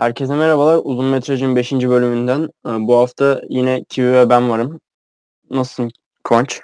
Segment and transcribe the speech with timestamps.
[0.00, 0.80] Herkese merhabalar.
[0.84, 1.72] Uzun metrajın 5.
[1.72, 2.42] bölümünden.
[2.66, 4.80] Ee, Bu hafta yine Kivi ve ben varım.
[5.50, 5.90] Nasılsın
[6.22, 6.60] Kıvanç?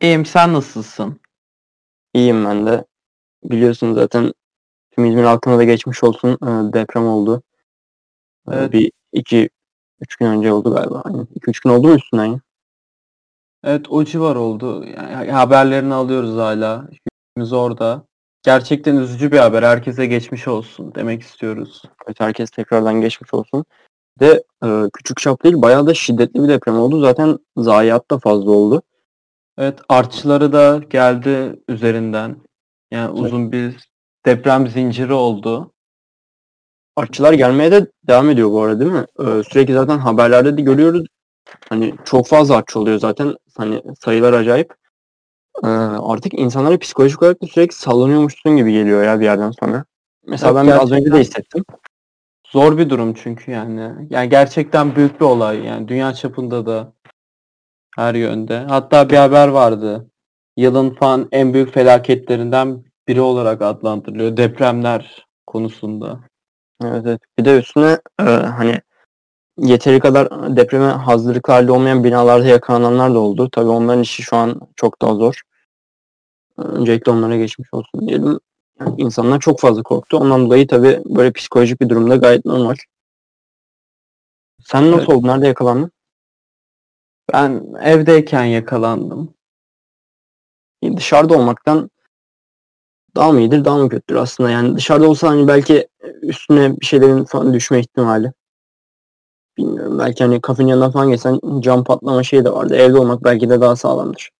[0.00, 1.20] İyiyim sen nasılsın?
[2.14, 2.84] İyiyim ben de.
[3.44, 4.32] Biliyorsun zaten
[4.90, 6.30] tüm İzmir halkına da geçmiş olsun.
[6.30, 7.42] Ee, Deprem oldu.
[8.48, 8.72] Ee, Evet.
[8.72, 9.50] Bir iki,
[10.00, 11.02] üç gün önce oldu galiba.
[11.04, 11.26] Aynen.
[11.34, 12.40] İki, üç gün oldu mu üstünden ya?
[13.64, 14.84] Evet o civar oldu.
[14.84, 16.88] Yani haberlerini alıyoruz hala.
[17.36, 18.06] Yüzümüz orada.
[18.46, 19.62] Gerçekten üzücü bir haber.
[19.62, 21.82] Herkese geçmiş olsun demek istiyoruz.
[22.06, 23.64] Evet, herkes tekrardan geçmiş olsun.
[24.20, 27.00] De e, küçük çap değil bayağı da şiddetli bir deprem oldu.
[27.00, 28.82] Zaten zayiat da fazla oldu.
[29.58, 32.36] Evet artçıları da geldi üzerinden.
[32.90, 33.26] Yani Evet.
[33.26, 33.88] uzun bir
[34.26, 35.72] deprem zinciri oldu.
[36.96, 39.06] Artçılar gelmeye de devam ediyor bu arada değil mi?
[39.20, 41.06] Ee, sürekli zaten haberlerde de görüyoruz.
[41.68, 43.36] Hani çok fazla artçı oluyor zaten.
[43.56, 44.74] Hani sayılar acayip.
[45.64, 45.68] Ee,
[46.02, 49.84] artık insanlara psikolojik olarak da sürekli sallanıyormuşsun gibi geliyor ya bir yerden sonra.
[50.26, 51.20] Mesela Evet, ben de az önce de gerçekten.
[51.20, 51.64] hissettim.
[52.48, 53.92] Zor bir durum çünkü yani.
[54.10, 55.64] Yani gerçekten büyük bir olay.
[55.64, 56.92] Yani dünya çapında da
[57.96, 58.58] her yönde.
[58.58, 60.06] Hatta bir haber vardı.
[60.56, 64.36] Yılın falan en büyük felaketlerinden biri olarak adlandırılıyor.
[64.36, 66.20] Depremler konusunda.
[66.84, 67.20] Evet, evet.
[67.38, 68.80] Bir de üstüne e, hani
[69.58, 73.48] yeteri kadar depreme hazırlıklı halde olmayan binalarda yakalananlar da oldu.
[73.52, 75.42] Tabii onların işi şu an çok daha zor.
[76.58, 78.40] Öncelikle onlara geçmiş olsun diyelim.
[78.80, 80.16] Yani insanlar çok fazla korktu.
[80.16, 82.74] Ondan dolayı tabii böyle psikolojik bir durumda gayet normal.
[84.64, 85.08] Sen nasıl Evet.
[85.08, 85.26] oldu?
[85.26, 85.90] Nerede yakalandın?
[87.32, 89.34] Ben evdeyken yakalandım.
[90.96, 91.90] dışarıda olmaktan
[93.16, 95.88] daha mı iyidir daha mı kötüdür aslında yani dışarıda olsa hani belki
[96.22, 98.32] üstüne bir şeylerin falan düşme ihtimali
[99.58, 103.50] bilmiyorum belki hani kafenin yanına falan geçsen cam patlama şeyi de vardı evde olmak belki
[103.50, 104.30] de daha sağlamdır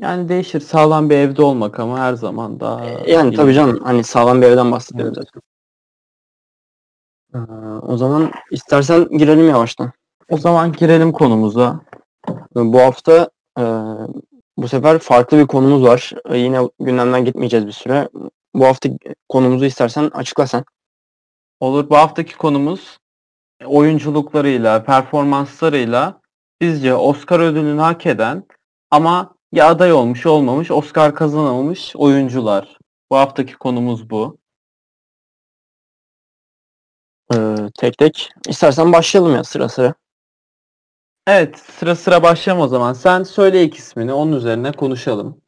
[0.00, 0.60] Yani değişir.
[0.60, 3.36] Sağlam bir evde olmak ama her zaman daha yani iyi.
[3.36, 5.26] tabii canım hani sağlam bir evden bahsediyorum Evet.
[5.34, 5.40] zaten
[7.34, 7.38] Ee,
[7.86, 9.92] o zaman istersen girelim yavaştan
[10.30, 11.80] O zaman girelim konumuza.
[12.54, 13.62] bu hafta e,
[14.56, 18.08] bu sefer farklı bir konumuz var E, yine gündemden gitmeyeceğiz bir süre
[18.54, 18.88] bu hafta
[19.28, 20.64] konumuzu istersen açıkla sen
[21.60, 21.90] Olur.
[21.90, 22.98] Bu haftaki konumuz
[23.66, 26.20] oyunculuklarıyla, performanslarıyla
[26.60, 28.44] bizce Oscar ödülünü hak eden
[28.90, 32.78] ama ya aday olmuş olmamış Oscar kazanamamış oyuncular.
[33.10, 34.38] Bu haftaki konumuz bu.
[37.34, 39.94] Ee, tek tek istersen başlayalım ya sıra sıra
[41.26, 42.92] Evet sıra sıra başlayalım o zaman.
[42.92, 45.40] Sen söyle ilk ismini onun üzerine konuşalım.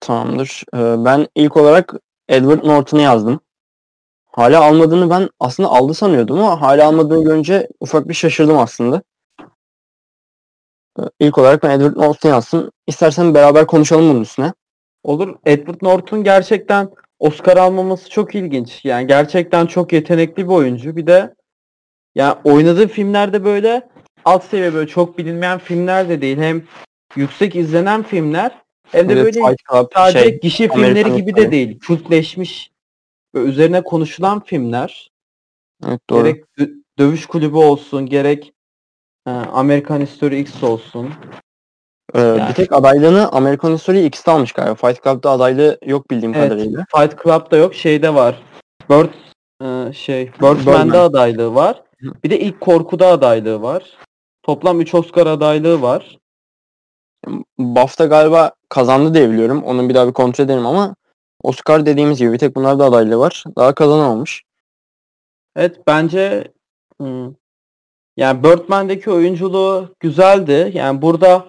[0.00, 0.64] Tamamdır.
[0.74, 1.94] Ee, ben ilk olarak
[2.28, 3.40] Edward Norton'u yazdım.
[4.26, 9.02] Hala almadığını ben aslında aldı sanıyordum ama hala almadığını görünce ufak bir şaşırdım aslında.
[10.98, 12.70] Ee, İlk olarak ben Edward Norton'u yazdım.
[12.86, 14.52] İstersen beraber konuşalım bunun üstüne.
[15.02, 15.36] Olur.
[15.46, 18.84] Edward Norton gerçekten Oscar almaması çok ilginç.
[18.84, 20.96] Yani gerçekten çok yetenekli bir oyuncu.
[20.96, 21.34] Bir de
[22.14, 23.88] yani oynadığı filmlerde böyle
[24.24, 26.38] alt seviye böyle çok bilinmeyen filmler de değil.
[26.38, 26.62] Hem
[27.16, 28.62] yüksek izlenen filmler
[28.92, 31.78] hem de Evet, böyle Club, sadece şey, gişe Amerikan filmleri gibi de değil.
[31.78, 32.70] Kültleşmiş
[33.34, 35.10] ve üzerine konuşulan filmler.
[35.86, 36.24] evet doğru.
[36.24, 38.52] Gerek dö- Dövüş Kulübü olsun, gerek
[39.30, 41.10] American History X olsun.
[42.14, 44.74] Ee, Yani- Bir tek adaylığını American History X'te almış galiba.
[44.74, 46.48] Fight Club'da adaylığı yok bildiğim Evet.
[46.48, 46.84] kadarıyla.
[46.96, 47.74] Fight Club'da yok.
[47.74, 48.42] Şeyde var.
[48.90, 49.08] Bird
[49.62, 50.90] e, şey Birdman'de Birdman.
[50.90, 51.82] adaylığı var.
[52.24, 53.96] Bir de ilk Korku'da adaylığı var.
[54.42, 56.18] Toplam 3 Oscar adaylığı var.
[57.58, 59.62] BAFTA galiba kazandı diye biliyorum.
[59.64, 60.94] Onu bir daha bir kontrol edelim ama
[61.42, 63.44] Oscar dediğimiz gibi bir tek bunlarda adaylığı var.
[63.56, 64.42] Daha kazanamamış.
[65.56, 66.52] Evet bence
[68.16, 70.70] yani Birdman'deki oyunculuğu güzeldi.
[70.74, 71.46] Yani burada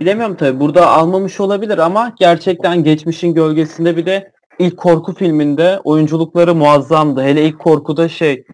[0.00, 6.54] bilemiyorum tabii burada almamış olabilir ama gerçekten geçmişin gölgesinde bir de ilk korku filminde oyunculukları
[6.54, 7.22] muazzamdı.
[7.22, 8.44] Hele ilk korkuda şey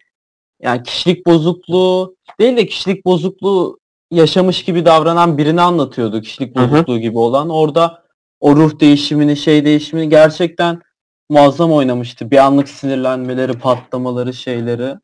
[0.61, 3.79] yani kişilik bozukluğu değil de kişilik bozukluğu
[4.11, 6.21] yaşamış gibi davranan birini anlatıyordu.
[6.21, 7.49] Kişilik bozukluğu gibi olan.
[7.49, 8.05] Orada
[8.39, 10.81] o ruh değişimini, şey değişimini gerçekten
[11.29, 12.31] muazzam oynamıştı.
[12.31, 14.95] Bir anlık sinirlenmeleri, patlamaları, şeyleri.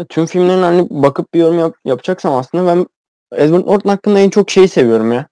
[0.00, 2.86] Ya tüm filmlerin hani bakıp bir yorum yap- yapacaksam aslında ben
[3.44, 5.26] Edward Norton hakkında en çok şeyi seviyorum ya.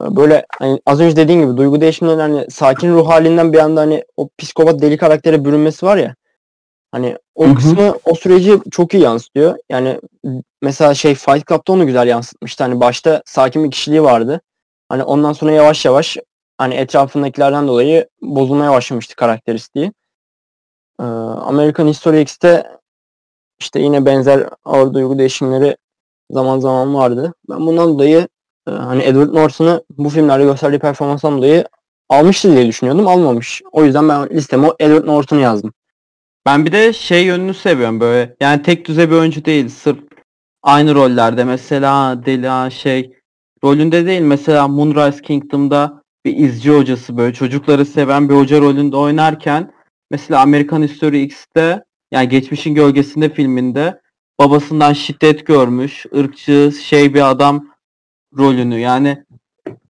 [0.00, 4.04] Böyle hani az önce dediğin gibi duygu değişimleri hani sakin ruh halinden bir anda hani
[4.16, 6.14] o psikopat deli karaktere bürünmesi var ya.
[6.92, 7.54] Hani o Hı hı.
[7.54, 9.56] kısmı o süreci çok iyi yansıtıyor.
[9.70, 10.00] Yani
[10.62, 12.64] mesela şey Fight Club'da onu güzel yansıtmıştı.
[12.64, 14.40] Hani başta sakin bir kişiliği vardı.
[14.88, 16.16] Hani ondan sonra yavaş yavaş
[16.58, 19.92] hani etrafındakilerden dolayı bozulmaya başlamıştı karakteristiği.
[21.00, 22.81] Ee, American History X'te
[23.62, 25.76] işte yine benzer ağır duygu değişimleri
[26.30, 27.34] zaman zaman vardı.
[27.48, 28.28] Ben bundan dolayı
[28.68, 31.64] e, hani Edward Norton'u bu filmlerde gösterdiği performansdan dolayı
[32.08, 33.08] almıştı diye düşünüyordum.
[33.08, 33.62] Almamış.
[33.72, 35.72] O yüzden ben listeme o Edward Norton'u yazdım.
[36.46, 38.36] Ben bir de şey yönünü seviyorum böyle.
[38.40, 39.68] Yani tek düze bir oyuncu değil.
[39.68, 39.98] Sırf
[40.62, 41.44] aynı rollerde.
[41.44, 43.12] Mesela Delia şey
[43.64, 44.20] rolünde değil.
[44.20, 49.72] Mesela Moonrise Kingdom'da bir izci hocası böyle çocukları seven bir hoca rolünde oynarken
[50.10, 54.00] mesela American History X'te yani Geçmişin Gölgesinde filminde
[54.38, 57.66] babasından şiddet görmüş, ırkçı şey bir adam
[58.38, 59.24] rolünü yani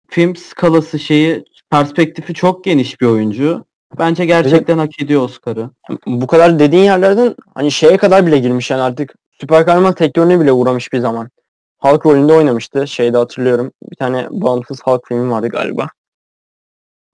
[0.09, 3.65] film skalası şeyi perspektifi çok geniş bir oyuncu.
[3.99, 5.71] Bence gerçekten hak ediyor Oscar'ı.
[6.07, 10.53] Bu kadar dediğin yerlerden hani şeye kadar bile girmiş yani artık süper kahraman sektörüne bile
[10.53, 11.31] uğramış bir zaman.
[11.79, 12.89] Hulk rolünde oynamıştı.
[12.89, 13.73] Şeyde hatırlıyorum.
[13.91, 15.87] Bir tane bağımsız Hulk filmi vardı galiba.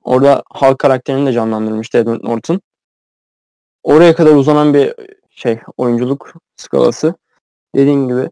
[0.02, 2.60] Orada Hulk karakterini de canlandırmıştı Edward Norton.
[3.82, 4.94] Oraya kadar uzanan bir
[5.30, 7.14] şey oyunculuk skalası.
[7.74, 8.30] Dediğin gibi.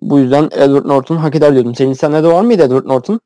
[0.00, 1.74] Bu yüzden Edward Norton hak eder diyordum.
[1.74, 3.20] Senin listende de var mıydı Edward Norton?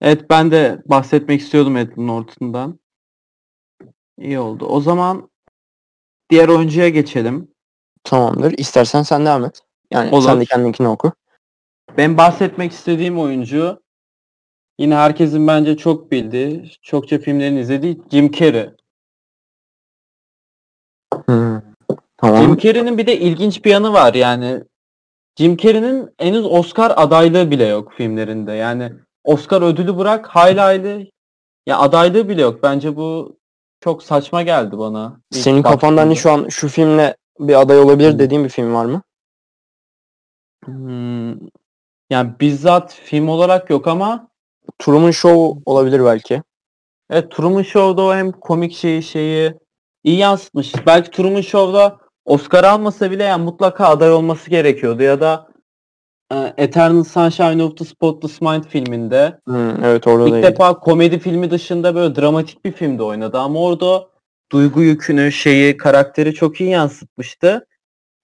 [0.00, 2.80] Evet ben de bahsetmek istiyordum Edward Norton'dan.
[4.18, 4.66] İyi oldu.
[4.66, 5.30] O zaman
[6.30, 7.48] diğer oyuncuya geçelim.
[8.04, 8.52] Tamamdır.
[8.58, 9.62] İstersen sen devam et.
[9.90, 10.24] Yani Olur.
[10.24, 11.12] sen de kendinkini oku.
[11.96, 13.82] Ben bahsetmek istediğim oyuncu
[14.78, 18.70] yine herkesin bence çok bildiği, çokça filmlerini izlediği Jim Carrey.
[21.30, 21.60] Hmm.
[22.16, 22.42] Tamam.
[22.42, 24.64] Jim Carrey'nin bir de ilginç bir yanı var yani.
[25.38, 28.52] Jim Carrey'nin henüz Oscar adaylığı bile yok filmlerinde.
[28.52, 28.92] Yani
[29.24, 31.10] Oscar ödülü bırak hayli hayli
[31.66, 32.62] ya adaylığı bile yok.
[32.62, 33.36] Bence bu
[33.80, 35.20] çok saçma geldi bana.
[35.32, 36.14] İlk Senin kafanda hani baktığımda.
[36.14, 39.02] şu an şu filmle bir aday olabilir dediğin bir film var mı?
[40.64, 41.30] Hmm,
[42.10, 44.28] yani bizzat film olarak yok ama
[44.78, 46.42] Truman Show olabilir belki.
[47.10, 49.54] evet Truman Show'da o hem komik şeyi şeyi
[50.04, 50.72] iyi yansıtmış.
[50.86, 55.48] Belki Truman Show'da Oscar almasa bile yani mutlaka aday olması gerekiyordu ya da
[56.32, 61.18] e, Eternal Sunshine of the Spotless Mind filminde Hmm, evet orada İlk da defa komedi
[61.18, 64.08] filmi dışında böyle dramatik bir filmde oynadı ama orada
[64.52, 67.66] duygu yükünü, şeyi, karakteri çok iyi yansıtmıştı.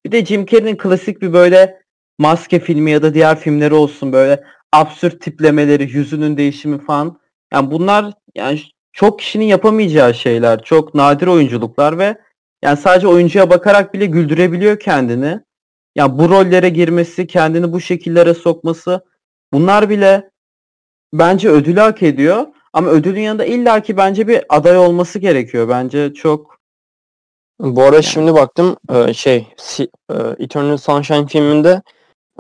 [0.07, 1.83] Bir de Jim Carrey'nin klasik bir böyle
[2.19, 7.21] maske filmi ya da diğer filmleri olsun böyle absürt tiplemeleri, yüzünün değişimi falan.
[7.53, 8.61] Yani bunlar yani
[8.97, 10.63] çok kişinin yapamayacağı şeyler.
[10.63, 12.19] Çok nadir oyunculuklar ve
[12.63, 15.41] yani sadece oyuncuya bakarak bile güldürebiliyor kendini.
[15.97, 19.05] Ya bu rollere girmesi, kendini bu şekillere sokması
[19.53, 20.31] bunlar bile
[21.13, 22.47] bence ödülü hak ediyor.
[22.73, 25.69] Ama ödülün yanında illaki bence bir aday olması gerekiyor.
[25.69, 26.57] Bence çok
[27.61, 29.47] Bu ara şimdi baktım e, şey
[29.81, 29.87] e,
[30.39, 31.83] Eternal Sunshine filminde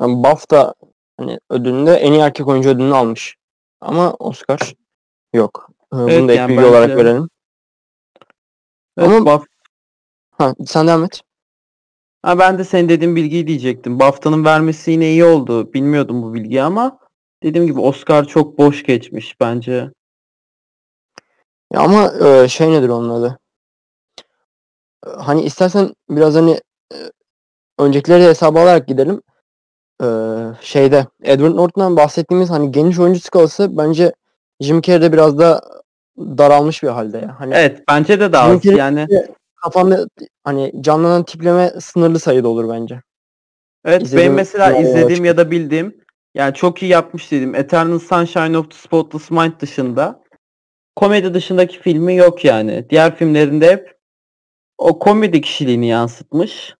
[0.01, 0.75] e, BAFTA
[1.19, 3.37] hani ödülünde en iyi erkek oyuncu ödülünü almış.
[3.81, 4.75] Ama Oscar
[5.35, 5.76] yok.
[5.93, 7.29] E, Evet, Bunu da ek bilgi olarak verelim.
[8.99, 9.47] Evet, Ama- Baf-
[10.31, 11.21] Ha, sen devam et.
[12.23, 13.99] ha, ben de senin dediğin bilgiyi diyecektim.
[14.01, 15.73] BAFTA'nın vermesi yine iyi oldu.
[15.73, 16.99] Bilmiyordum bu bilgiyi ama
[17.43, 19.91] dediğim gibi Oscar çok boş geçmiş bence.
[21.73, 23.39] Ya ama e, şey nedir onun adı?
[25.07, 26.61] E, Hani istersen biraz hani
[26.95, 26.97] e,
[27.79, 29.23] öncekileri de hesaba alarak gidelim.
[30.03, 30.07] E,
[30.61, 34.13] şeyde Edward Norton'dan bahsettiğimiz hani geniş oyuncu skalası bence
[34.61, 35.61] Jim Carrey'de biraz da
[36.19, 37.37] daralmış bir halde ya.
[37.39, 39.07] Hani Evet bence de Carrey- Yani
[39.63, 40.07] kafanda
[40.45, 43.01] hani canlanan tipleme sınırlı sayıda olur bence.
[43.85, 45.97] evet izlediğim benim mesela izlediğim ya da bildiğim
[46.35, 47.55] yani çok iyi yapmış dedim.
[47.55, 50.23] Eternal Sunshine of the Spotless Mind dışında
[50.97, 52.87] komedi dışındaki filmi yok yani.
[52.91, 53.97] Diğer filmlerinde hep
[54.79, 56.75] o komedi kişiliğini yansıtmış.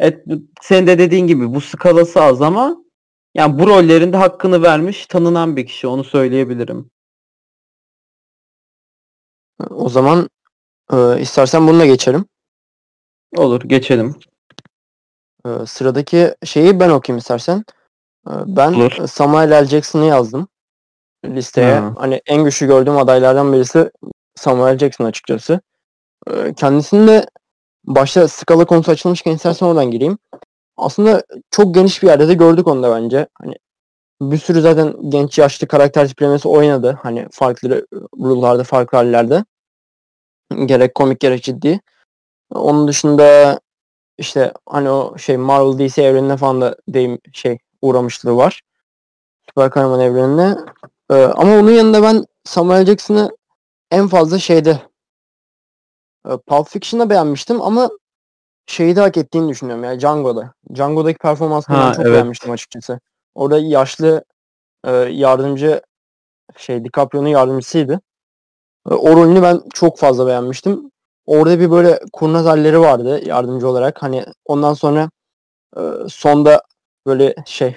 [0.00, 0.24] Evet,
[0.60, 2.76] senin de dediğin gibi bu skalası az ama
[3.34, 6.90] yani bu rollerinde hakkını vermiş, tanınan bir kişi onu söyleyebilirim.
[9.70, 10.30] O zaman
[10.92, 12.24] e, istersen bununla geçelim.
[13.36, 14.16] Olur, geçelim.
[15.46, 17.64] E, sıradaki şeyi ben okuyayım istersen.
[18.28, 19.06] E, ben Olur.
[19.06, 19.64] Samuel L.
[19.64, 20.48] Jackson'ı yazdım
[21.26, 21.78] listeye.
[21.78, 21.94] Ha.
[21.96, 23.90] Hani en güçlü gördüğüm adaylardan birisi
[24.34, 25.60] Samuel Jackson açıkçası.
[26.30, 27.26] E, kendisini de
[27.84, 30.18] başta skala konusu açılmışken istersen oradan gireyim.
[30.76, 33.26] Aslında çok geniş bir yerde de gördük onu da bence.
[33.42, 33.54] Hani
[34.20, 36.98] bir sürü zaten genç yaşlı karakter tiplemesi oynadı.
[37.02, 37.86] Hani farklı
[38.18, 39.44] ruhlarda, farklı hallerde.
[40.64, 41.80] Gerek komik gerek ciddi.
[42.54, 43.60] Onun dışında
[44.18, 48.62] işte hani o şey Marvel DC evrenine falan da deyim şey uğramışlığı var.
[49.48, 50.56] Süper kahraman evrenine.
[51.10, 53.36] Ee, ama onun yanında ben Samuel Jackson'ı
[53.90, 54.82] en fazla şeyde
[56.28, 57.90] e, Pulp Fiction'da beğenmiştim ama
[58.66, 60.52] şeyi de hak ettiğini düşünüyorum ya Django'da.
[60.74, 62.14] Django'daki performansını Ha, çok evet.
[62.14, 63.00] beğenmiştim açıkçası.
[63.34, 64.24] Orada yaşlı
[64.84, 65.82] e, yardımcı
[66.56, 68.00] şey DiCaprio'nun yardımcısıydı.
[68.90, 70.90] E, o rolünü ben çok fazla beğenmiştim.
[71.26, 74.02] Orada bir böyle kurnaz halleri vardı yardımcı olarak.
[74.02, 75.10] Hani ondan sonra
[75.76, 76.62] e, sonda
[77.06, 77.76] böyle şey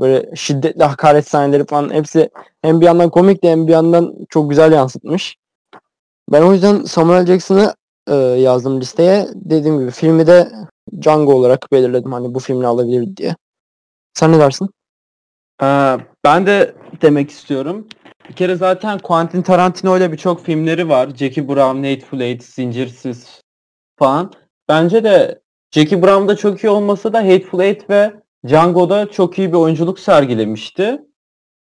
[0.00, 2.30] böyle şiddetli hakaret sahneleri falan hepsi
[2.62, 5.36] hem bir yandan komikti hem bir yandan çok güzel yansıtmış.
[6.32, 7.74] Ben o yüzden Samuel Jackson'ı
[8.08, 9.28] e, yazdım listeye.
[9.34, 10.52] Dediğim gibi filmi de
[11.00, 12.12] Django olarak belirledim.
[12.12, 13.36] Hani bu filmini alabilir diye.
[14.14, 14.68] Sen ne dersin?
[15.62, 17.88] Ee, ben de demek istiyorum.
[18.28, 21.08] Bir kere zaten Quentin Tarantino ile birçok filmleri var.
[21.08, 23.42] Jackie Brown, Hateful Eight, Zincirsiz
[23.98, 24.32] falan.
[24.68, 28.12] Bence de Jackie Brown'da çok iyi olmasa da Hateful Eight ve
[28.46, 31.02] Django'da çok iyi bir oyunculuk sergilemişti.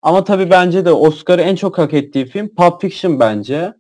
[0.01, 3.73] Ama tabii bence de Oscar'ı en çok hak ettiği film Pulp Fiction bence.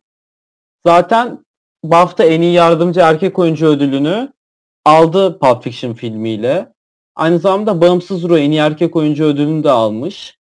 [0.85, 1.45] Zaten
[1.83, 4.33] BAFTA en iyi yardımcı erkek oyuncu ödülünü
[4.85, 6.72] aldı Pulp Fiction filmiyle.
[7.15, 10.37] Aynı zamanda Bağımsız Ruh en iyi erkek oyuncu ödülünü de almış.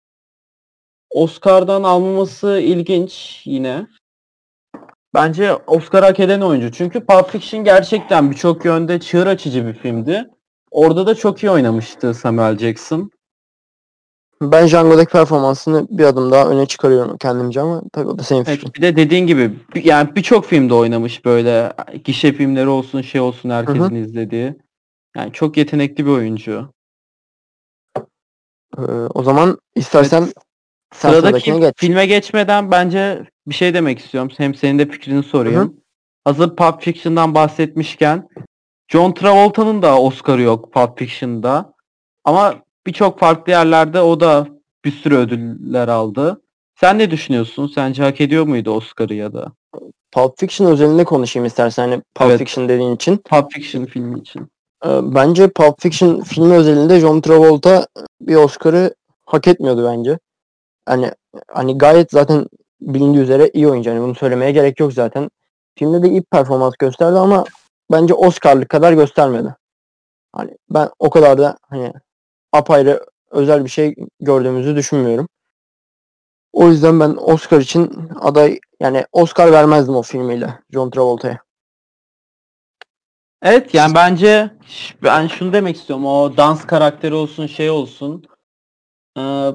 [1.09, 3.87] Oscar'dan almaması ilginç yine.
[5.13, 6.71] Bence Oscar hak eden oyuncu.
[6.71, 10.29] Çünkü Pulp Fiction gerçekten birçok yönde çığır açıcı bir filmdi.
[10.71, 13.11] Orada da çok iyi oynamıştı Samuel Jackson.
[14.41, 18.65] Ben Django'daki performansını bir adım daha öne çıkarıyorum kendimce ama tabii o da senin fikrin.
[18.65, 19.51] Evet, bir de dediğin gibi
[19.83, 23.97] yani birçok filmde oynamış böyle gişe filmleri olsun şey olsun herkesin Hı hı.
[23.97, 24.55] izlediği.
[25.15, 26.73] Yani çok yetenekli bir oyuncu.
[28.77, 28.81] Ee,
[29.13, 30.27] o zaman istersen
[30.93, 31.73] sen Sıradaki geç.
[31.77, 34.31] filme geçmeden bence bir şey demek istiyorum.
[34.37, 35.77] Hem senin de fikrini sorayım.
[36.25, 38.27] Hazır Pulp Fiction'dan bahsetmişken
[38.87, 41.73] John Travolta'nın da Oscar'ı yok Pulp Fiction'da.
[42.23, 42.55] Ama
[42.87, 44.47] birçok farklı yerlerde o da
[44.85, 46.41] bir sürü ödüller aldı.
[46.79, 47.67] Sen ne düşünüyorsun?
[47.67, 49.51] Sence hak ediyor muydu Oscar'ı ya da?
[50.11, 51.83] Pulp Fiction özelinde konuşayım istersen.
[51.83, 52.39] Hani Pulp Evet.
[52.39, 53.17] Fiction dediğin için.
[53.17, 54.47] Pulp Fiction filmi için.
[54.85, 57.87] Ee, Bence Pulp Fiction filmi özelinde John Travolta
[58.21, 60.19] bir Oscar'ı hak etmiyordu bence.
[60.85, 61.11] Hani
[61.47, 62.47] hani gayet zaten
[62.81, 63.91] bilindiği üzere iyi oyuncu.
[63.91, 65.29] Hani bunu söylemeye gerek yok zaten.
[65.75, 67.45] Filmde de iyi performans gösterdi ama
[67.91, 69.55] bence Oscar'lık kadar göstermedi.
[70.33, 71.93] Hani ben o kadar da hani
[72.53, 75.27] apayrı özel bir şey gördüğümüzü düşünmüyorum.
[76.53, 81.39] O yüzden ben Oscar için aday yani Oscar vermezdim o filmiyle John Travolta'ya.
[83.43, 84.51] Evet yani bence
[85.03, 86.05] ben şunu demek istiyorum.
[86.05, 88.23] O dans karakteri olsun şey olsun.
[89.17, 89.49] Ee,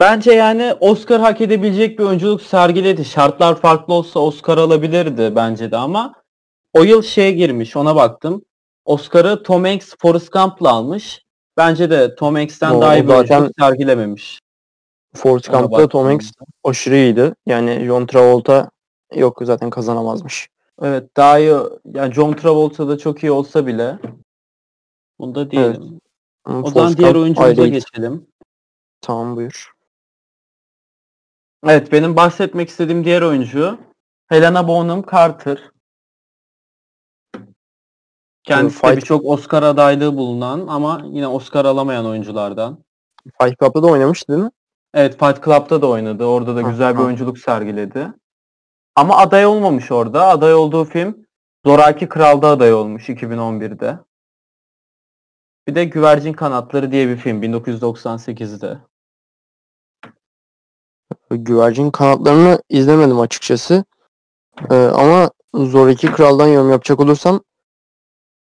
[0.00, 3.04] bence yani Oscar hak edebilecek bir oyunculuk sergiledi.
[3.04, 6.14] Şartlar farklı olsa Oscar alabilirdi bence de ama
[6.72, 8.44] o yıl şeye girmiş ona baktım.
[8.84, 11.22] Oscar'ı Tom Hanks Forrest Gump'la almış.
[11.56, 14.38] Bence de Tom Hanks'ten O- daha iyi bir oyunculuk sergilememiş.
[15.14, 16.06] Forrest Gump'ta Tom.
[16.06, 16.30] Hanks
[16.64, 17.34] aşırı iyiydi.
[17.46, 18.70] Yani John Travolta
[19.14, 20.48] yok zaten kazanamazmış.
[20.80, 21.54] Evet daha iyi
[21.94, 23.98] yani John Travolta da çok iyi olsa bile
[25.18, 26.00] bunu da diyelim.
[26.44, 28.26] Ama O zaman diğer oyuncumuza geçelim.
[29.00, 29.72] Tamam buyur.
[31.66, 33.78] Evet benim bahsetmek istediğim diğer oyuncu
[34.28, 35.70] Helena Bonham Carter.
[38.44, 42.78] Kendisi de birçok Oscar adaylığı bulunan ama yine Oscar alamayan oyunculardan.
[43.42, 44.50] Fight Club'da da oynamıştı değil mi?
[44.94, 46.24] Evet Fight Club'da da oynadı.
[46.24, 48.12] Orada da güzel bir oyunculuk sergiledi.
[48.94, 50.26] Ama aday olmamış orada.
[50.26, 51.26] Aday olduğu film
[51.66, 53.98] Zoraki Kral'da aday olmuş 2011'de.
[55.68, 58.78] Bir de Güvercin Kanatları diye bir film 1998'de.
[61.30, 63.84] Güvercin kanatlarını izlemedim açıkçası.
[64.70, 67.40] Ee, ama Zoraki Kral'dan yorum yapacak olursam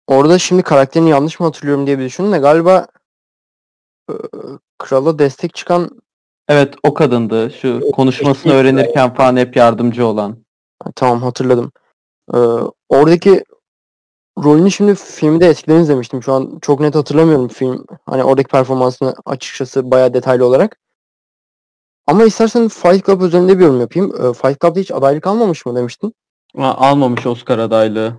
[0.07, 2.87] orada şimdi karakterini yanlış mı hatırlıyorum diye bir düşündüm de galiba
[4.09, 4.13] e,
[4.77, 6.01] krala destek çıkan
[6.47, 7.51] Evet o kadındı.
[7.51, 10.37] Şu konuşmasını öğrenirken falan hep yardımcı olan.
[10.83, 11.71] Ha, tamam hatırladım.
[12.33, 12.37] Ee,
[12.89, 13.43] oradaki
[14.43, 16.23] rolünü şimdi filmde eskiden izlemiştim.
[16.23, 17.85] Şu an çok net hatırlamıyorum film.
[18.05, 20.79] Hani oradaki performansını açıkçası bayağı detaylı olarak.
[22.07, 24.15] Ama istersen Fight Club üzerinde bir yorum yapayım.
[24.15, 26.13] Ee, Fight Club'da hiç adaylık almamış mı demiştin?
[26.55, 28.13] Ama almamış Oscar adaylığı.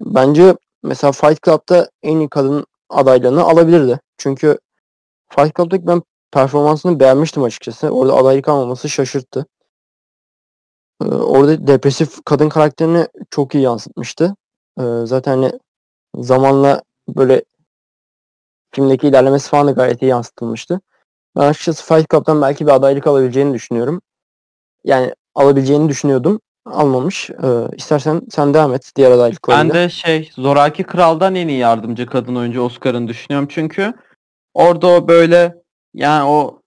[0.00, 4.00] Bence mesela Fight Club'da en iyi kadın adaylığını alabilirdi.
[4.18, 4.58] Çünkü
[5.28, 6.02] Fight Club'daki ben
[6.36, 7.90] performansını beğenmiştim açıkçası.
[7.90, 9.46] Orada adaylık almaması şaşırttı.
[11.02, 14.36] Ee, orada depresif kadın karakterini çok iyi yansıtmıştı.
[14.80, 15.52] Ee, zaten hani
[16.14, 17.44] zamanla böyle
[18.74, 20.80] filmdeki ilerlemesi falan da gayet iyi yansıtılmıştı.
[21.36, 24.02] Ben açıkçası Fight Club'dan belki bir adaylık alabileceğini düşünüyorum.
[24.84, 26.40] Yani alabileceğini düşünüyordum.
[26.66, 27.30] Almamış.
[27.30, 29.74] Ee, istersen sen devam et diğer adaylıklarıyla.
[29.74, 33.48] Ben de şey Zoraki Kral'dan en iyi yardımcı kadın oyuncu Oscar'ını düşünüyorum.
[33.50, 33.94] Çünkü
[34.54, 35.65] orada o böyle
[35.96, 36.62] yani o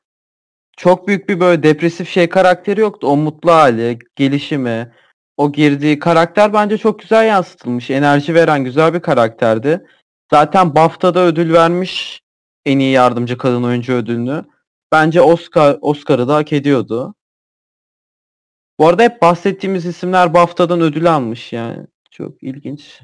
[0.78, 3.08] çok büyük bir böyle depresif şey karakteri yoktu.
[3.08, 4.94] O mutlu hali, gelişimi,
[5.38, 7.90] o girdiği karakter bence çok güzel yansıtılmış.
[7.90, 9.86] Enerji veren güzel bir karakterdi.
[10.32, 12.22] Zaten BAFTA'da ödül vermiş
[12.66, 14.46] en iyi yardımcı kadın oyuncu ödülünü.
[14.92, 17.16] Bence Oscar Oscar'ı da hak ediyordu.
[18.80, 21.88] Bu arada hep bahsettiğimiz isimler BAFTA'dan ödül almış yani.
[22.12, 23.02] Çok ilginç.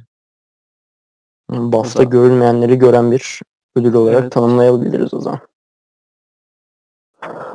[1.49, 3.41] BAFTA görülmeyenleri gören bir
[3.75, 4.31] ödül olarak Evet.
[4.31, 5.39] tanımlayabiliriz o zaman.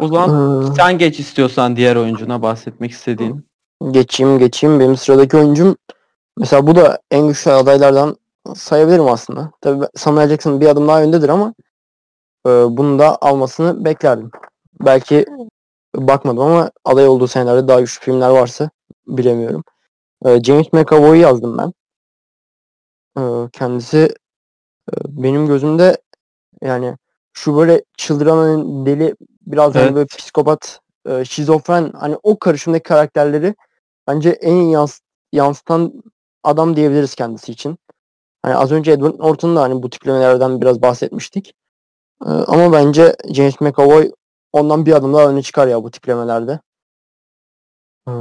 [0.01, 3.47] Zaman Ee, sen geç istiyorsan diğer oyuncuna bahsetmek istediğin.
[3.91, 4.81] geçeyim geçeyim.
[4.81, 5.77] Benim sıradaki oyuncum
[6.41, 8.17] Mesela bu da en güçlü adaylardan
[8.55, 9.51] sayabilirim aslında.
[9.61, 11.55] Tabii Samuel Jackson bir adım daha öndedir ama
[12.47, 14.31] e, bunu da almasını beklerdim.
[14.85, 15.27] Belki
[15.97, 18.71] bakmadım ama aday olduğu senelerde daha güçlü filmler varsa
[19.07, 19.65] bilemiyorum.
[20.25, 21.73] E, James McAvoy'u yazdım ben.
[23.19, 23.99] E, kendisi
[24.93, 25.97] e, benim gözümde
[26.63, 26.97] yani
[27.33, 29.15] şu böyle çıldıran deli
[29.53, 29.95] biraz hani Evet.
[29.95, 33.55] böyle psikopat e, şizofren hani o karışımdaki karakterleri
[34.09, 35.01] bence en yans-
[35.33, 36.03] yansıtan
[36.45, 37.79] adam diyebiliriz kendisi için.
[38.43, 41.55] Hani az önce Edward Norton'un da hani bu tiplemelerden biraz bahsetmiştik.
[42.27, 44.13] E, ama bence James McAvoy
[44.53, 46.61] ondan bir adım daha öne çıkar ya bu tiplemelerde.
[48.09, 48.13] E,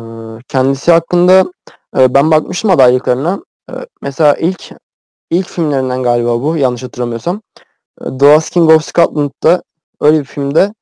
[0.47, 1.51] kendisi hakkında
[1.97, 3.43] e, ben bakmıştım adaylıklarına.
[3.71, 4.71] E, mesela ilk
[5.29, 7.41] ilk filmlerinden galiba bu yanlış hatırlamıyorsam.
[8.01, 9.63] E, The Last King of Scotland'da
[10.01, 10.73] öyle bir filmde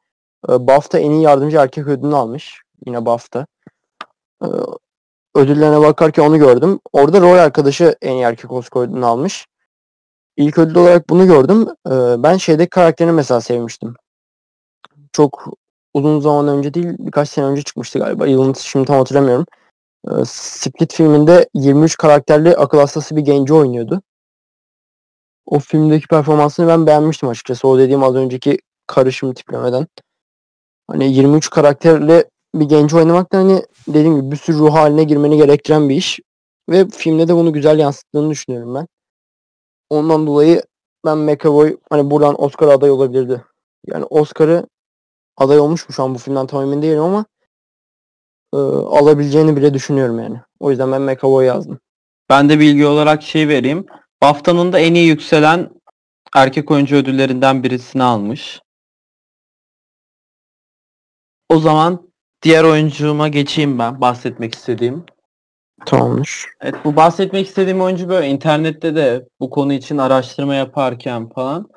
[0.48, 2.62] BAFTA en iyi yardımcı erkek ödülünü almış.
[2.86, 3.48] Yine BAFTA.
[4.44, 4.48] E,
[5.36, 6.80] ödüllerine bakarken onu gördüm.
[6.94, 9.48] Orada rol arkadaşı en iyi erkek Oscar ödülünü almış.
[10.38, 11.68] İlk ödül olarak bunu gördüm.
[11.88, 13.96] E, ben şeydeki karakterini mesela sevmiştim.
[15.12, 15.48] Çok
[15.94, 18.28] uzun zaman önce değil birkaç sene önce çıkmıştı galiba.
[18.28, 19.46] Yılını şimdi tam hatırlamıyorum.
[20.26, 24.02] Split filminde 23 karakterli akıl hastası bir genci oynuyordu.
[25.46, 27.68] O filmdeki performansını ben beğenmiştim açıkçası.
[27.68, 29.88] O dediğim az önceki karışım tiplemeden.
[30.88, 35.38] Hani 23 karakterle bir genç oynamak da hani dediğim gibi bir sürü ruh haline girmeni
[35.38, 36.20] gerektiren bir iş.
[36.70, 38.88] Ve filmde de bunu güzel yansıttığını düşünüyorum ben.
[39.90, 40.64] Ondan dolayı
[41.06, 43.44] ben McAvoy hani buradan Oscar aday olabilirdi.
[43.88, 44.68] Yani Oscar'ı
[45.38, 47.26] aday olmuş mu şu an bu filmden tam emin değilim ama
[48.54, 50.42] e, alabileceğini bile düşünüyorum yani.
[50.60, 51.80] O yüzden ben McAvoy yazdım.
[52.30, 53.86] Ben de bilgi olarak şey vereyim.
[54.22, 55.70] BAFTA'nın da en iyi yükselen
[56.36, 58.62] erkek oyuncu ödüllerinden birisini almış.
[61.50, 62.12] O zaman
[62.42, 65.06] diğer oyuncuma geçeyim ben bahsetmek istediğim.
[65.86, 66.46] Tamamdır.
[66.62, 71.70] Evet bu bahsetmek istediğim oyuncu böyle internette de bu konu için araştırma yaparken falan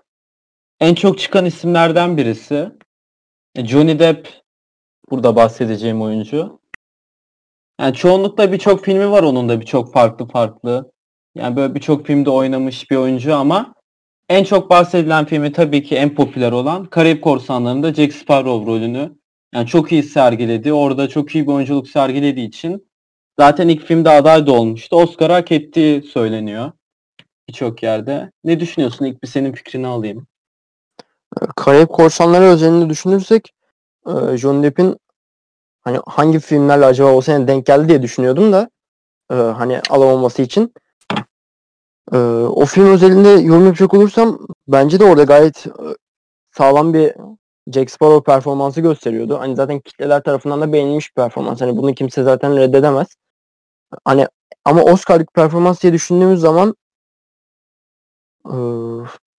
[0.80, 2.70] en çok çıkan isimlerden birisi.
[3.54, 4.28] E, Johnny Depp
[5.10, 6.60] burada bahsedeceğim oyuncu.
[7.80, 10.92] Yani çoğunlukla birçok filmi var onun da birçok farklı farklı.
[11.34, 13.74] Yani böyle birçok filmde oynamış bir oyuncu ama
[14.28, 19.19] en çok bahsedilen filmi tabii ki en popüler olan Karayip Korsanları'nda Jack Sparrow rolünü
[19.54, 20.72] yani çok iyi sergiledi.
[20.72, 22.88] Orada çok iyi bir oyunculuk sergilediği için
[23.38, 24.96] zaten ilk filmde aday da olmuştu.
[24.96, 26.72] Oscar hak ettiği söyleniyor
[27.48, 28.32] birçok yerde.
[28.44, 29.04] Ne düşünüyorsun?
[29.04, 30.26] İlk bir senin fikrini alayım.
[31.56, 33.54] Karayip Korsanları özelinde düşünürsek
[34.06, 34.96] e, Johnny Depp'in
[35.80, 38.70] hani hangi filmlerle acaba o sene denk geldi diye düşünüyordum da
[39.30, 40.74] e, hani alamaması için.
[42.12, 45.66] E, o film özelinde yorum yapacak olursam bence de orada gayet
[46.52, 47.12] sağlam bir
[47.72, 49.38] Jack Sparrow performansı gösteriyordu.
[49.38, 51.60] Hani zaten kitleler tarafından da beğenilmiş bir performans.
[51.60, 53.08] Hani bunu kimse zaten reddedemez.
[54.04, 54.26] Hani
[54.64, 56.74] ama Oscar'lık performans diye düşündüğümüz zaman
[58.46, 58.56] e,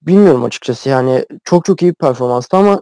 [0.01, 0.89] bilmiyorum açıkçası.
[0.89, 2.81] Yani çok çok iyi bir performanstı ama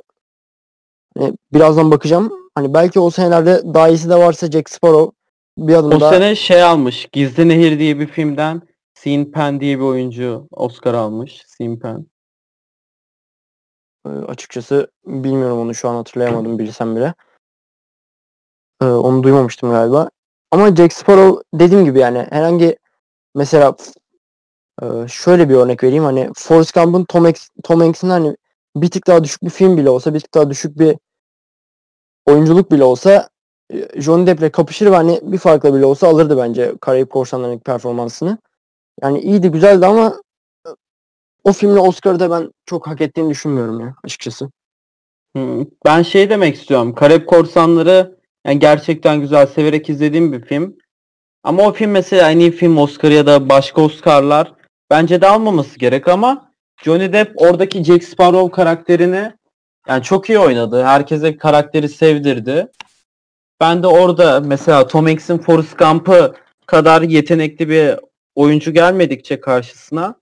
[1.17, 2.31] hani birazdan bakacağım.
[2.55, 5.15] Hani belki o senelerde daha iyisi de varsa Jack Sparrow
[5.57, 7.07] bir adım O daha sene şey almış.
[7.11, 8.61] Gizli Nehir diye bir filmden
[8.93, 11.43] Sean Penn diye bir oyuncu Oscar almış.
[11.47, 12.05] Sean Penn.
[14.09, 17.13] E, açıkçası bilmiyorum onu şu an hatırlayamadım bilsem bile.
[18.81, 20.09] E, onu duymamıştım galiba.
[20.51, 22.77] Ama Jack Sparrow dediğim gibi yani herhangi
[23.35, 23.75] mesela
[24.81, 28.35] e, şöyle bir örnek vereyim hani Forrest Gump'ın Tom, Hanks, Tom Hanks'in hani
[28.75, 30.97] bir tık daha düşük bir film bile olsa bir tık daha düşük bir
[32.25, 33.29] oyunculuk bile olsa
[33.73, 38.37] e, Johnny Depp'le kapışır ve hani bir farkla bile olsa alırdı bence Karayip Korsanları'ndaki performansını.
[39.01, 40.21] Yani iyiydi güzeldi ama
[41.43, 44.49] o filmle Oscar'ı da ben çok hak ettiğini düşünmüyorum ya açıkçası.
[45.85, 46.95] Ben şey demek istiyorum.
[46.95, 50.77] Karayip Korsanları yani gerçekten güzel severek izlediğim bir film.
[51.43, 54.53] Ama o film mesela en iyi film Oscar ya da başka Oscar'lar
[54.89, 56.51] bence de almaması gerek ama
[56.83, 59.33] Johnny Depp oradaki Jack Sparrow karakterini
[59.87, 60.83] yani çok iyi oynadı.
[60.83, 62.67] Herkese karakteri sevdirdi.
[63.59, 67.95] Ben de orada mesela Tom Hanks'in Forrest Gump'ı kadar yetenekli bir
[68.35, 70.15] oyuncu gelmedikçe karşısına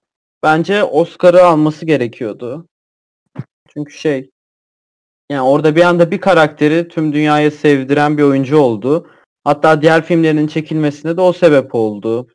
[0.43, 2.67] bence Oscar'ı alması gerekiyordu.
[3.73, 4.29] Çünkü şey
[5.31, 9.09] yani orada bir anda bir karakteri tüm dünyaya sevdiren bir oyuncu oldu.
[9.43, 12.27] Hatta diğer filmlerinin çekilmesine de o sebep oldu.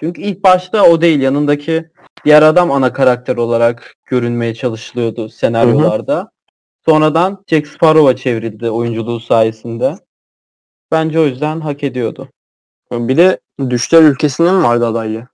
[0.00, 1.90] Çünkü ilk başta o değil yanındaki
[2.24, 6.30] diğer adam ana karakter olarak görünmeye çalışılıyordu senaryolarda.
[6.84, 9.94] Sonradan Jack Sparrow'a çevrildi oyunculuğu sayesinde.
[10.90, 12.28] Bence o yüzden hak ediyordu.
[12.92, 13.40] Bir de
[13.70, 15.28] Düşler Ülkesi'nin vardı adaylı?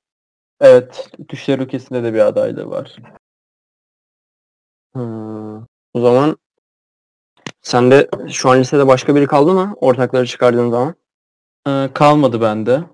[0.62, 2.96] Evet, Düşler Ülkesi'nde de bir adaylığı var.
[4.94, 5.56] Hmm,
[5.94, 6.36] O zaman
[7.62, 9.74] sende şu an listede başka biri kaldı mı?
[9.80, 10.94] Ortakları çıkardığın zaman.
[11.68, 12.84] Ee, kalmadı bende.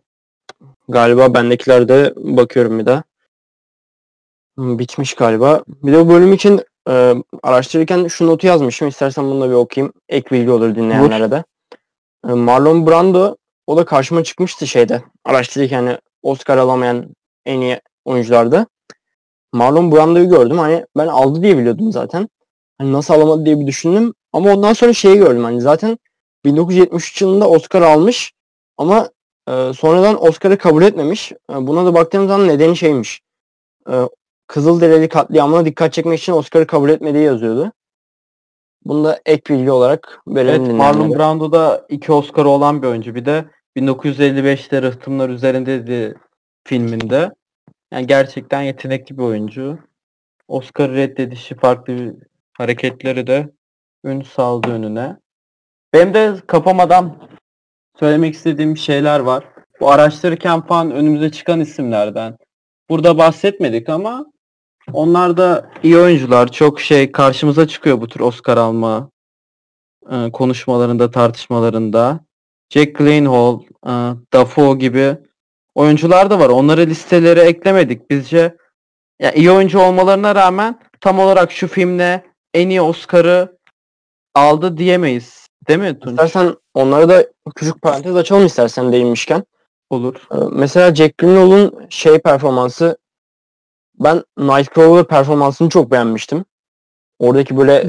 [0.89, 3.03] Galiba bendekilerde bakıyorum bir daha.
[4.59, 5.63] Bitmiş galiba.
[5.69, 8.89] Bir de bu bölüm için e, araştırırken şu notu yazmışım.
[8.89, 9.93] İstersen bunu da bir okuyayım.
[10.09, 11.45] Ek bilgi olur dinleyenlere de.
[12.29, 15.03] E, Marlon Brando o da karşıma çıkmıştı şeyde.
[15.25, 17.15] Araştırırken hani Oscar alamayan
[17.49, 18.67] en iyi oyuncularda.
[19.53, 20.59] Marlon Brando'yu gördüm.
[20.59, 22.29] Hani ben aldı diye biliyordum zaten.
[22.79, 24.15] Hani nasıl alamadı diye bir düşündüm.
[24.33, 25.45] Ama ondan sonra şeyi gördüm.
[25.45, 25.99] Hani zaten
[26.45, 28.33] 1973 yılında Oscar almış
[28.77, 29.11] ama
[29.49, 31.33] e, sonradan Oscar'ı kabul etmemiş.
[31.33, 33.21] E, buna da baktığım zaman nedeni şeymiş.
[33.91, 33.95] E,
[34.47, 37.73] Kızılderili katliamına dikkat çekmek için Oscar'ı kabul etmediği yazıyordu.
[38.85, 40.65] Bunu da ek bilgi olarak verelim.
[40.65, 43.15] Evet, Marlon Brando da iki Oscar'ı olan bir oyuncu.
[43.15, 43.45] Bir de
[43.77, 45.87] 1955'te Rıhtımlar Üzerinde
[46.69, 47.31] filminde.
[47.93, 49.79] Yani gerçekten yetenekli bir oyuncu.
[50.49, 52.17] Oscar reddedişi farklı
[52.53, 53.51] hareketleri de
[54.05, 55.17] ün saldı önüne.
[55.93, 57.29] Benim de kapamadan
[58.01, 59.45] söylemek istediğim şeyler var.
[59.81, 62.39] Bu araştırırken falan önümüze çıkan isimlerden.
[62.89, 64.27] Burada bahsetmedik ama
[64.93, 66.53] onlar da iyi oyuncular.
[66.53, 69.11] Çok şey karşımıza çıkıyor bu tür Oscar alma
[70.11, 72.21] e, konuşmalarında, tartışmalarında.
[72.71, 73.93] Jack Gyllenhaal, e,
[74.33, 75.17] Dafoe gibi
[75.79, 76.49] oyuncular da var.
[76.49, 78.11] Onları listelere eklemedik.
[78.11, 78.57] Bizce
[79.21, 83.59] ya iyi oyuncu olmalarına rağmen tam olarak şu filmle en iyi Oscar'ı
[84.35, 85.49] aldı diyemeyiz.
[85.69, 86.11] Değil mi Tunç?
[86.11, 89.45] İstersen onları da küçük parantez açalım istersen değinmişken.
[89.91, 90.15] Olur.
[90.33, 92.99] Ee, Mesela Jack Gyllenhaal'ın şey performansı
[93.99, 96.45] ben Nightcrawler performansını çok beğenmiştim.
[97.19, 97.87] Oradaki böyle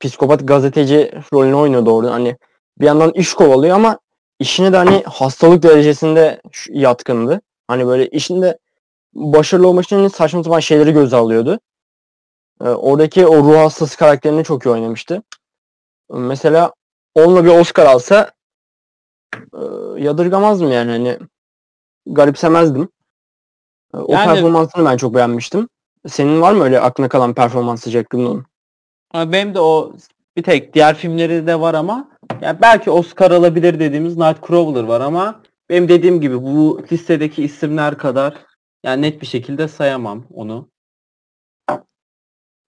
[0.00, 2.12] psikopat gazeteci rolünü oynuyordu orada.
[2.12, 2.36] Hani
[2.80, 3.98] bir yandan iş kovalıyor ama
[4.38, 7.40] işine de hani hastalık derecesinde yatkındı.
[7.68, 8.58] Hani böyle işinde
[9.14, 11.60] başarılı olmak için hani saçma sapan şeyleri göze alıyordu.
[12.60, 15.22] Ee, oradaki o ruh hastası karakterini çok iyi oynamıştı.
[16.10, 16.72] Mesela
[17.14, 18.30] onunla bir Oscar alsa
[19.34, 19.60] e,
[19.98, 21.18] yadırgamazdım yani hani
[22.06, 22.88] garipsemezdim.
[23.94, 25.68] Ee, O Yani- performansını ben çok beğenmiştim.
[26.08, 28.46] Senin var mı öyle aklına kalan performansı Jack Gyllenhaal'ın?
[29.14, 29.92] Benim de o
[30.36, 32.08] bir tek diğer filmleri de var ama
[32.40, 38.34] yani belki Oscar alabilir dediğimiz Nightcrawler var ama benim dediğim gibi bu listedeki isimler kadar
[38.84, 40.68] yani net bir şekilde sayamam onu.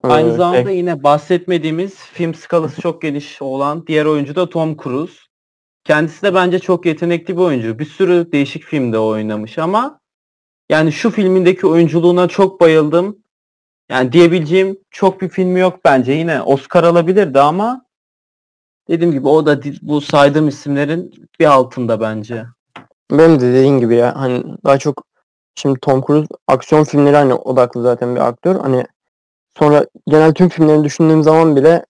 [0.03, 4.77] Aynı Ee, zamanda şey, yine bahsetmediğimiz film skalası çok geniş olan diğer oyuncu da Tom
[4.77, 5.15] Cruise.
[5.85, 7.79] Kendisi de bence çok yetenekli bir oyuncu.
[7.79, 10.01] Bir sürü değişik filmde oynamış ama
[10.71, 13.19] yani şu filmindeki oyunculuğuna çok bayıldım.
[13.91, 16.13] Yani diyebileceğim çok bir filmi yok bence.
[16.13, 17.84] Yine Oscar alabilirdi ama
[18.89, 22.45] dediğim gibi o da bu saydığım isimlerin bir altında bence.
[23.11, 25.05] benim de dediğin gibi ya hani daha çok
[25.55, 28.61] şimdi Tom Cruise aksiyon filmleri hani odaklı zaten bir aktör.
[28.61, 28.85] Hani
[29.59, 31.87] sonra genel tüm filmlerini düşündüğüm zaman bile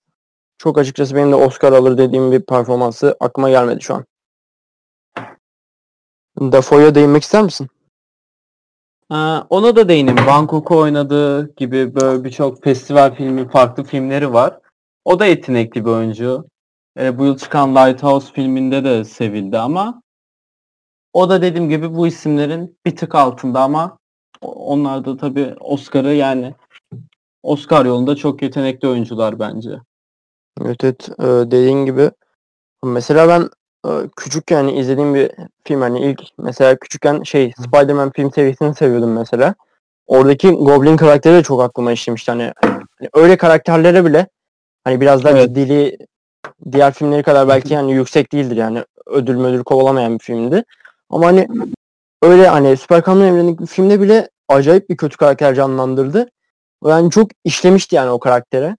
[0.59, 4.05] çok açıkçası benim de Oscar alır dediğim bir performansı aklıma gelmedi şu an.
[6.41, 7.69] Dafoe'ya değinmek ister misin?
[9.09, 10.17] Ha, ona da değinim.
[10.27, 14.59] Bangkok'u oynadığı gibi böyle birçok festival filmi, farklı filmleri var.
[15.05, 16.45] O da yetenekli bir oyuncu.
[16.99, 20.03] E, bu yıl çıkan Lighthouse filminde de sevildi ama
[21.13, 23.99] o da dediğim gibi bu isimlerin bir tık altında ama
[24.43, 26.55] onlar da tabii Oscar'ı yani
[27.43, 29.71] Oscar yolunda çok yetenekli oyuncular bence.
[30.63, 32.11] Evet, evet Ee, dediğin gibi
[32.85, 33.51] mesela ben
[33.91, 35.31] e, küçükken izlediğim bir
[35.65, 39.55] film hani ilk mesela küçükken şey Spider-Man film serisini seviyordum mesela.
[40.07, 44.27] Oradaki Goblin karakteri de çok aklıma işlemişti hani, hani öyle karakterlere bile
[44.85, 45.49] hani biraz daha Evet.
[45.49, 45.99] ciddiliği
[46.73, 50.65] diğer filmleri kadar belki yani yüksek değildir yani ödül müdül kovalamayan bir filmdi.
[51.11, 51.49] Ama hani
[52.23, 56.29] öyle hani süper kahraman evrenindeki filmde bile acayip bir kötü karakter canlandırdı.
[56.85, 58.77] Yani çok işlemişti yani o karaktere.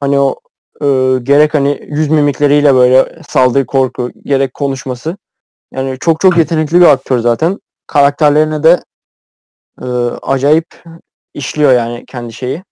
[0.00, 0.40] Hani o
[0.80, 0.86] e,
[1.22, 5.16] gerek hani yüz mimikleriyle böyle saldırı korku gerek konuşması.
[5.72, 7.58] Yani çok çok yetenekli bir aktör zaten.
[7.86, 8.82] Karakterlerine de
[9.82, 9.86] e,
[10.22, 10.66] acayip
[11.34, 12.62] işliyor yani kendi şeyi.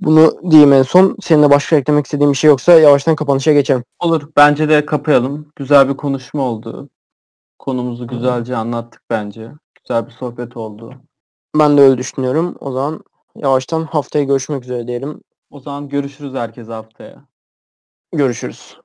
[0.00, 1.16] Bunu diyeyim en son.
[1.20, 3.84] Senin de başka eklemek istediğin bir şey yoksa yavaştan kapanışa geçelim.
[4.00, 4.28] Olur.
[4.36, 5.52] Bence de kapayalım.
[5.56, 6.88] Güzel bir konuşma oldu.
[7.58, 9.52] Konumuzu güzelce anlattık bence.
[9.82, 10.94] Güzel bir sohbet oldu.
[11.58, 12.56] Ben de öyle düşünüyorum.
[12.60, 13.04] O zaman
[13.36, 15.20] yavaştan haftaya görüşmek üzere diyelim.
[15.50, 17.24] O zaman görüşürüz herkese haftaya.
[18.12, 18.79] Görüşürüz.